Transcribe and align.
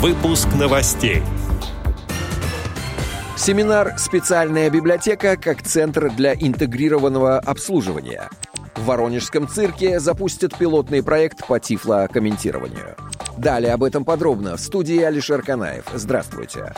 Выпуск 0.00 0.48
новостей. 0.58 1.22
Семинар 3.36 3.98
«Специальная 3.98 4.70
библиотека 4.70 5.36
как 5.36 5.62
центр 5.62 6.10
для 6.10 6.32
интегрированного 6.32 7.38
обслуживания». 7.38 8.30
В 8.76 8.86
Воронежском 8.86 9.46
цирке 9.46 10.00
запустят 10.00 10.56
пилотный 10.56 11.02
проект 11.02 11.46
по 11.46 11.60
тифлокомментированию. 11.60 12.96
Далее 13.36 13.74
об 13.74 13.84
этом 13.84 14.06
подробно 14.06 14.56
в 14.56 14.60
студии 14.60 15.02
Алишер 15.02 15.42
Канаев. 15.42 15.84
Здравствуйте. 15.92 16.72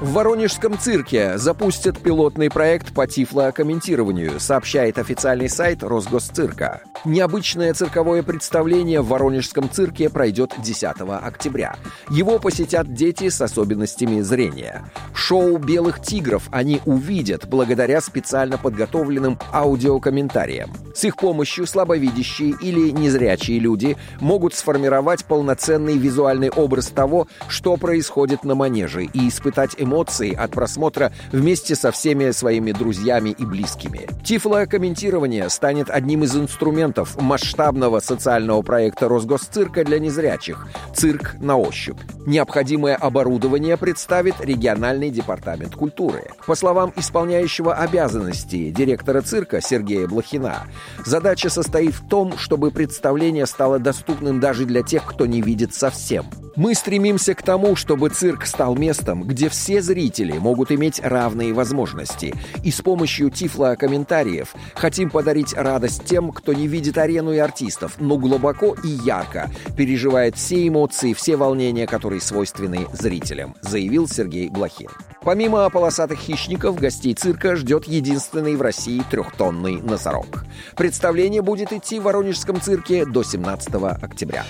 В 0.00 0.14
Воронежском 0.14 0.78
цирке 0.78 1.36
запустят 1.36 1.98
пилотный 1.98 2.48
проект 2.48 2.94
по 2.94 3.06
тифлокомментированию, 3.06 4.40
сообщает 4.40 4.98
официальный 4.98 5.50
сайт 5.50 5.82
Росгосцирка. 5.82 6.80
Необычное 7.04 7.74
цирковое 7.74 8.22
представление 8.22 9.02
в 9.02 9.08
Воронежском 9.08 9.70
цирке 9.70 10.08
пройдет 10.08 10.54
10 10.56 11.02
октября. 11.22 11.76
Его 12.08 12.38
посетят 12.38 12.94
дети 12.94 13.28
с 13.28 13.42
особенностями 13.42 14.22
зрения. 14.22 14.90
Шоу 15.12 15.58
«Белых 15.58 16.00
тигров» 16.00 16.48
они 16.50 16.80
увидят 16.86 17.46
благодаря 17.46 18.00
специально 18.00 18.56
подготовленным 18.56 19.38
аудиокомментариям. 19.52 20.72
С 20.94 21.04
их 21.04 21.16
помощью 21.16 21.66
слабовидящие 21.66 22.54
или 22.62 22.90
незрячие 22.90 23.58
люди 23.58 23.98
могут 24.18 24.54
сформировать 24.54 25.26
полноценный 25.26 25.98
визуальный 25.98 26.48
образ 26.48 26.88
того, 26.88 27.28
что 27.48 27.76
происходит 27.76 28.44
на 28.44 28.54
манеже, 28.54 29.04
и 29.04 29.28
испытать 29.28 29.74
эмоции 29.76 29.89
от 29.92 30.52
просмотра 30.52 31.12
вместе 31.32 31.74
со 31.74 31.90
всеми 31.90 32.30
своими 32.30 32.72
друзьями 32.72 33.30
и 33.30 33.44
близкими. 33.44 34.06
Тифлокомментирование 34.24 35.48
станет 35.48 35.90
одним 35.90 36.24
из 36.24 36.36
инструментов 36.36 37.20
масштабного 37.20 38.00
социального 38.00 38.62
проекта 38.62 39.08
Росгосцирка 39.08 39.84
для 39.84 39.98
незрячих 39.98 40.68
«Цирк 40.94 41.36
на 41.40 41.56
ощупь». 41.56 41.98
Необходимое 42.26 42.96
оборудование 42.96 43.76
представит 43.76 44.34
региональный 44.40 45.10
департамент 45.10 45.74
культуры. 45.74 46.24
По 46.46 46.54
словам 46.54 46.92
исполняющего 46.96 47.74
обязанности 47.74 48.70
директора 48.70 49.22
цирка 49.22 49.60
Сергея 49.60 50.06
Блохина, 50.06 50.66
задача 51.04 51.50
состоит 51.50 51.94
в 51.94 52.08
том, 52.08 52.36
чтобы 52.38 52.70
представление 52.70 53.46
стало 53.46 53.78
доступным 53.78 54.40
даже 54.40 54.64
для 54.64 54.82
тех, 54.82 55.04
кто 55.04 55.26
не 55.26 55.40
видит 55.40 55.74
совсем. 55.74 56.26
Мы 56.56 56.74
стремимся 56.74 57.34
к 57.34 57.42
тому, 57.42 57.76
чтобы 57.76 58.08
цирк 58.08 58.44
стал 58.44 58.74
местом, 58.74 59.22
где 59.22 59.48
все 59.48 59.80
зрители 59.80 60.36
могут 60.38 60.72
иметь 60.72 61.00
равные 61.00 61.52
возможности. 61.52 62.34
И 62.64 62.70
с 62.70 62.80
помощью 62.80 63.30
тифло-комментариев 63.30 64.54
хотим 64.74 65.10
подарить 65.10 65.54
радость 65.54 66.04
тем, 66.04 66.32
кто 66.32 66.52
не 66.52 66.66
видит 66.66 66.98
арену 66.98 67.32
и 67.32 67.38
артистов, 67.38 67.94
но 67.98 68.18
глубоко 68.18 68.76
и 68.82 68.88
ярко 68.88 69.50
переживает 69.76 70.36
все 70.36 70.66
эмоции, 70.66 71.12
все 71.12 71.36
волнения, 71.36 71.86
которые 71.86 72.20
свойственны 72.20 72.86
зрителям, 72.92 73.54
заявил 73.60 74.08
Сергей 74.08 74.48
Блохин. 74.48 74.90
Помимо 75.22 75.68
полосатых 75.70 76.18
хищников, 76.18 76.76
гостей 76.80 77.14
цирка 77.14 77.54
ждет 77.54 77.86
единственный 77.86 78.56
в 78.56 78.62
России 78.62 79.02
трехтонный 79.10 79.80
носорог. 79.82 80.44
Представление 80.76 81.42
будет 81.42 81.72
идти 81.72 82.00
в 82.00 82.04
Воронежском 82.04 82.60
цирке 82.60 83.04
до 83.04 83.22
17 83.22 83.74
октября. 84.02 84.44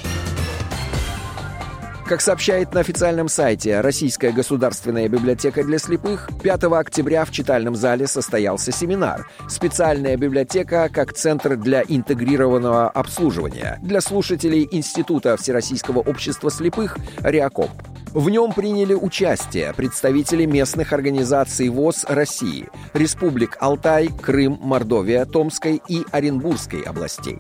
Как 2.11 2.21
сообщает 2.21 2.75
на 2.75 2.81
официальном 2.81 3.29
сайте 3.29 3.81
Российская 3.81 4.33
государственная 4.33 5.09
библиотека 5.09 5.63
для 5.63 5.79
слепых, 5.79 6.29
5 6.43 6.65
октября 6.65 7.25
в 7.25 7.31
читальном 7.31 7.77
зале 7.77 8.09
состоялся 8.09 8.73
семинар 8.73 9.29
«Специальная 9.49 10.17
библиотека 10.17 10.91
как 10.93 11.13
центр 11.13 11.57
для 11.57 11.85
интегрированного 11.87 12.91
обслуживания» 12.91 13.79
для 13.81 14.01
слушателей 14.01 14.67
Института 14.73 15.37
Всероссийского 15.37 16.01
общества 16.01 16.51
слепых 16.51 16.99
«Реакоп». 17.21 17.71
В 18.13 18.29
нем 18.29 18.53
приняли 18.53 18.95
участие 18.95 19.73
представители 19.73 20.45
местных 20.45 20.93
организаций 20.93 21.69
ВОЗ 21.69 22.07
России, 22.09 22.69
республик 22.93 23.57
Алтай, 23.61 24.09
Крым, 24.09 24.59
Мордовия, 24.61 25.25
Томской 25.27 25.81
и 25.87 26.03
Оренбургской 26.11 26.81
областей. 26.81 27.39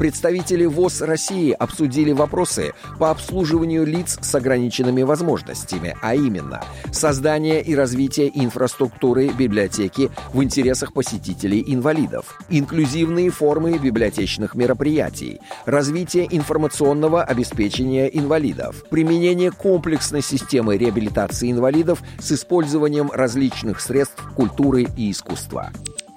Представители 0.00 0.64
ВОЗ 0.64 1.02
России 1.02 1.52
обсудили 1.52 2.12
вопросы 2.12 2.72
по 2.98 3.10
обслуживанию 3.10 3.84
лиц 3.84 4.18
с 4.22 4.34
ограниченными 4.34 5.02
возможностями, 5.02 5.94
а 6.00 6.14
именно 6.14 6.64
создание 6.90 7.60
и 7.60 7.74
развитие 7.74 8.30
инфраструктуры 8.32 9.28
библиотеки 9.28 10.10
в 10.32 10.42
интересах 10.42 10.94
посетителей 10.94 11.62
инвалидов, 11.66 12.38
инклюзивные 12.48 13.28
формы 13.28 13.76
библиотечных 13.76 14.54
мероприятий, 14.54 15.38
развитие 15.66 16.26
информационного 16.34 17.22
обеспечения 17.22 18.06
инвалидов, 18.06 18.82
применение 18.88 19.50
комплексной 19.50 20.22
системы 20.22 20.78
реабилитации 20.78 21.52
инвалидов 21.52 22.02
с 22.18 22.32
использованием 22.32 23.10
различных 23.12 23.82
средств 23.82 24.24
культуры 24.34 24.86
и 24.96 25.10
искусства. 25.10 25.70